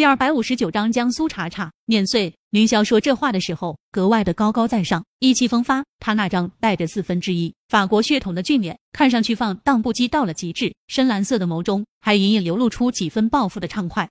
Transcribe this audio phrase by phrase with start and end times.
[0.00, 2.34] 第二百五十九章将苏茶茶碾碎。
[2.48, 5.84] 凌霄说这话的时候格外的高高在上，意气风发。
[5.98, 10.74] 他那张带着四分之一法国血统的俊脸，看上去放荡不羁到了极致。
[10.88, 14.08] 深蓝色的眸中还隐隐流露出几分报复的畅快。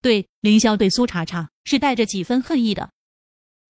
[0.00, 2.88] 对，凌霄对苏茶茶是带着几分恨意的。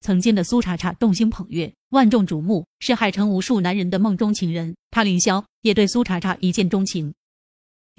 [0.02, 4.76] 曾经的苏茶茶众星捧月，万众瞩目，是海城无数男人的梦中情人。
[4.90, 7.14] 他凌霄也对苏茶茶一见钟情。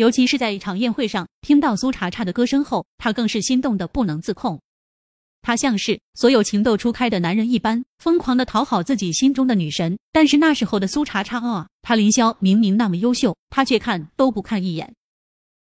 [0.02, 4.60] 尤其是在一场宴会上，听到苏茶茶的歌声后，他更是心动的不能自控。
[5.44, 10.00] 他像是所有情窦初开的男人一般，疯狂的讨好自己心中的女神。
[10.12, 14.92] 但是那时候的苏茶茶啊，他凌霄明明那么优秀，他却看都不看一眼。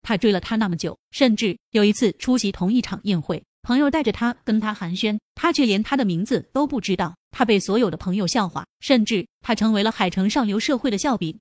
[0.01, 7.15] 他追了他那么久，甚至有一次出席同一场宴会，朋友带着他跟他寒暄，他却连他的名字都不知道。
[7.31, 11.39] 他被所有的朋友笑话，甚至他成为了海城上流社会的笑柄。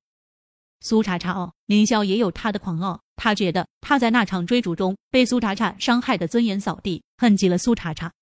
[0.81, 3.01] 苏茶茶哦，凌霄也有他的狂傲。
[3.17, 8.13] 他觉得他在那场追逐中被苏茶茶伤害的尊严扫地，恨极了苏茶茶。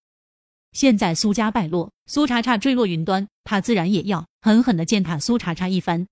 [0.72, 6.06] 现在苏家败落，苏茶茶坠落云端，他自然也要狠狠的践踏苏茶茶一番。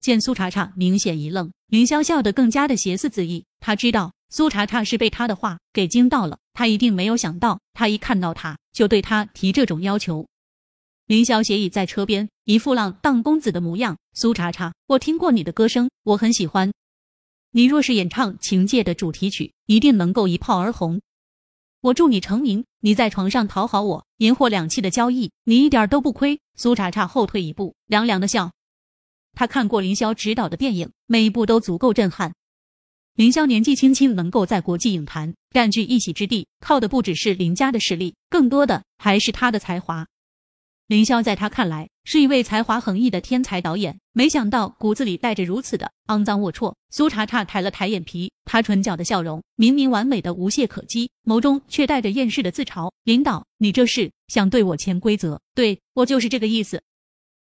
[0.00, 3.44] 见苏茶茶明显一愣，凌霄笑得更加的邪肆恣意。
[3.58, 10.28] 他知道苏茶茶是被他的话给惊到了，他一定没有想到，他一看到他就对他提这种要求。
[11.06, 13.96] 凌霄斜倚在车边，一副浪荡公子的模样。
[14.12, 16.72] 苏茶茶，我听过你的歌声，我很喜欢。
[17.52, 21.00] 你若是演唱《情界》的主题曲，一定能够一炮而红。
[21.80, 22.64] 我祝你成名。
[22.80, 26.40] 你在床上讨好我，银货两讫的交易，你一点都不亏。
[26.56, 28.50] 苏茶茶后退一步，凉凉的笑。
[29.32, 32.34] 他看过凌霄执导的电影，每一部都足够震撼。
[33.14, 40.08] 凌霄年纪轻轻能够在国际影坛占据一席之地，靠的不只是林家的实力，更多的还是他的才华。
[40.88, 46.72] 凌霄在他看来是一位才华横溢的天才导演，没想到骨子里带着如此的肮脏龌龊。
[46.90, 52.92] 苏茶茶抬了抬眼皮，他唇角的笑容明明完美的无懈可击，眸中却带着厌世的自嘲。
[53.02, 55.40] 领导，你这是想对我潜规则？
[55.56, 56.80] 对我就是这个意思。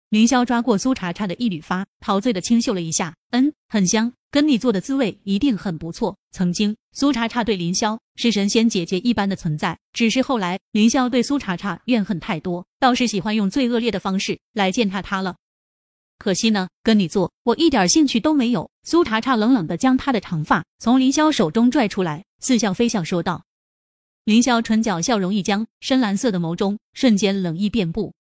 [0.09, 4.15] 凌霄抓过苏茶茶的一缕发，陶醉的轻嗅了一下，嗯，很香。
[4.37, 6.15] 跟你做的滋味一定很不错。
[6.31, 15.37] 曾经，苏茶茶对林霄是神仙姐姐一般的存在，只是后来林霄对苏茶茶怨恨太多，倒是喜欢用最恶劣的方式来践踏她了。
[16.19, 18.71] 可惜呢，跟你做我一点兴趣都没有。
[18.83, 23.43] 苏茶茶冷冷的将她的长发从林霄手中拽出来，似笑非笑说道。
[24.25, 28.13] 林霄唇角笑容一僵，深蓝色的眸中瞬间冷意遍布。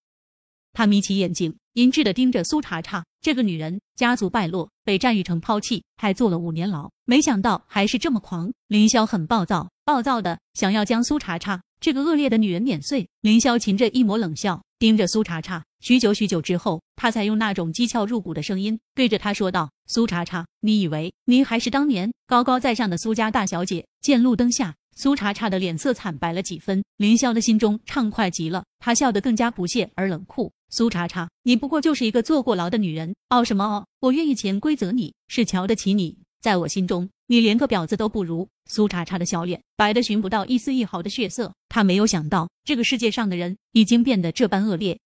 [0.73, 3.05] 他眯起眼睛，阴鸷的盯着苏茶茶。
[3.21, 6.91] 这个女人家族败落，被战玉成抛弃，还坐了五年牢。
[7.05, 8.51] 没想到还是这么狂。
[8.69, 13.07] 凌霄很暴躁，暴躁的想要将苏茶茶这个恶劣的女人碾碎。
[13.21, 15.63] 凌霄噙着一抹冷笑，盯着苏茶茶。
[15.81, 24.75] 许久许久之后，他才用那种讥诮入骨的声音对着他说道：“苏茶茶，你以为你还是当年高高在上的苏家大小姐？”见路灯下。
[24.99, 30.51] 苏茶茶的脸色惨白了几分，凌霄的心中畅快极了，他笑得更加不屑而冷酷。
[30.69, 33.87] 苏茶茶，你不过就是一个坐过牢的女人，傲什么傲？
[34.01, 38.49] 我愿意潜规则，你是瞧得起你，在我心中，你连个婊子都不如。
[38.69, 44.99] 苏茶茶的小脸白得寻不到一丝一毫的血色，他没有想到这个世界上的人已经变得这般恶劣，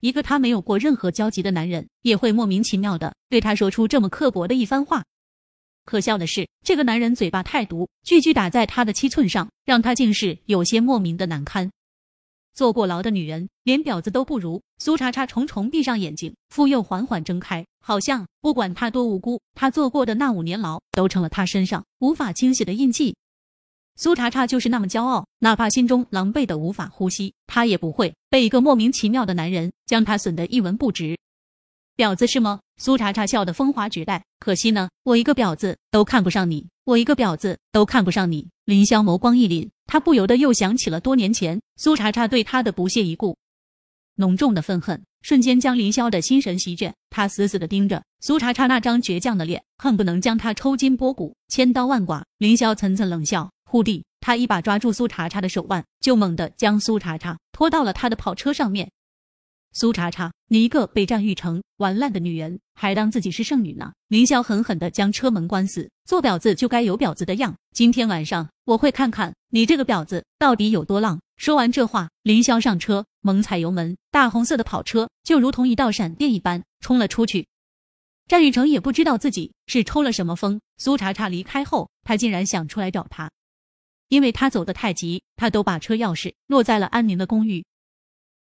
[0.00, 5.04] 一个他没有过任何交集的男人也会莫名其妙的对他说出这么刻薄的一番话。
[5.84, 11.70] 可笑的是，这个男人嘴巴太毒，句句打在他的七寸上，让他竟是有些莫名的难堪。
[12.58, 14.60] 坐过牢的女人，连婊子都不如。
[14.78, 23.14] 苏茶茶重重闭上眼睛，复又缓缓睁开，好像不管她多无辜，她坐过的那五年牢都成了她身上无法清洗的印记。
[23.94, 31.16] 苏茶茶就是那么骄傲，哪怕心中狼狈的无法呼吸，她也不会被一个莫名其妙的男人将她损得一文不值。
[31.96, 32.58] 婊子是吗？
[32.76, 34.24] 苏茶茶笑得风华绝代。
[34.40, 38.48] 可惜呢，我一个婊子都看不上你，我一个婊子都看不上你。
[38.64, 43.36] 林霄眸光一凛，他不由得又想起了多年前苏茶茶对他的不屑一顾，
[44.16, 46.94] 浓重的愤恨瞬间将林霄的心神席卷。
[47.08, 52.22] 他死死地盯着苏茶茶那张倔强的脸，恨不能将他抽筋剥骨，千刀万剐。
[52.36, 58.90] 林霄层层冷笑，忽地，他一把抓住苏茶茶的手腕，就猛地将苏茶茶拖到了他的跑车上面。
[59.72, 63.92] 苏茶茶，你一个被战玉成玩烂的女人，还当自己是圣女呢？
[64.08, 65.90] 凌霄狠狠地将车门关死。
[66.04, 71.20] 做婊子就该有婊子的样，今天晚上我会看看你这个婊子到底有多浪。
[71.36, 77.46] 说完这话，凌霄上车，猛踩油门，大红色的跑车就如同一道闪电一般冲了出去。
[78.26, 83.30] 战玉成也不知道自己是抽了什么风，苏茶茶离开后，他竟然想出来找他，
[84.08, 87.64] 因为他走得太急，他都把车钥匙落在了安宁的公寓。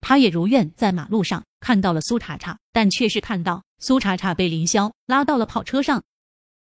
[0.07, 6.03] 他也如愿在马路上看到了苏茶茶，但却是看到苏茶茶被凌霄拉到了跑车上。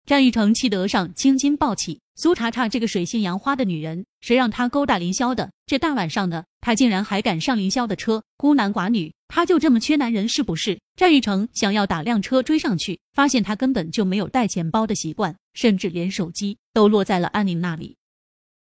[0.05, 5.51] 战玉成气得上青筋暴起，苏茶茶这个水性杨花的女人，谁让她勾搭凌霄的？
[5.65, 10.79] 这大晚上的，她竟然还敢上凌霄的车，孤男寡女，她就这么缺男人是不是？
[10.95, 17.97] 战玉成想要打辆车追上去，发现他根本就没有带钱包的习惯，甚至连手机都落在了安宁那里。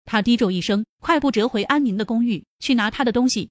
[0.06, 3.50] 他低咒一声，快步折回安宁的公寓，去拿他的东西。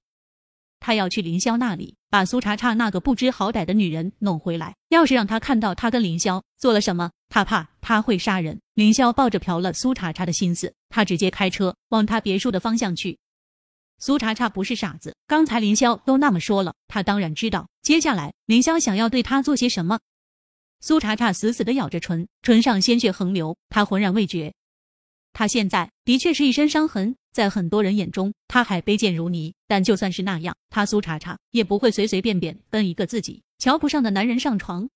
[0.86, 4.76] 他要去凌霄那里，把苏茶茶那个不知好歹的女人弄回来。
[4.88, 8.60] 要是让他看到他跟凌霄做了什么，他怕他会杀人。
[8.74, 13.18] 凌霄抱着嫖了苏茶茶的心思，他直接开车往他别墅的方向去。
[13.98, 19.98] 苏茶茶不是傻子，刚才凌霄都那么说了，他当然知道接下来凌霄想要对他做些什么。
[20.80, 24.54] 苏茶茶死死的咬着唇，唇上鲜血横流，他浑然未觉。
[25.38, 29.52] 他现在的确是一身伤痕，在很多人眼中，他还卑贱如泥。
[29.68, 34.88] 但就算是那样，他苏茶茶也不会随随便便跟一个自己瞧不上的男人上床。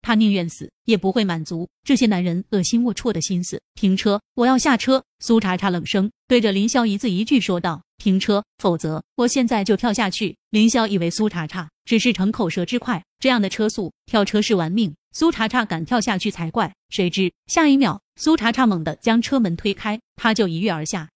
[0.00, 3.60] 他宁愿死，也不会满足这些男人恶心龌龊的心思。
[3.74, 5.04] 停车，我要下车。
[5.18, 14.94] 苏茶茶冷声对着林霄一字一句说道：“停车，否则我现在就跳下去。”林霄以为苏茶茶只是逞口舌之快，这样的车速，跳车是玩命。
[15.12, 21.08] 苏茶茶敢跳下去才怪，谁知下一秒，苏茶茶猛地将车门推开，他就一跃而下。